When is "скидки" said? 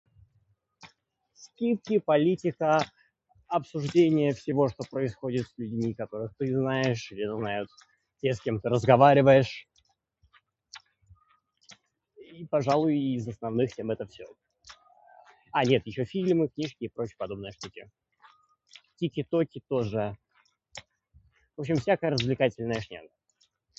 1.33-1.99